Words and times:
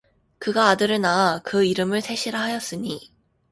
그가 0.39 0.69
아들을 0.69 0.99
낳아 1.01 1.43
그 1.43 1.63
이름을 1.63 2.01
셋이라 2.01 2.39
하였으니 2.41 3.11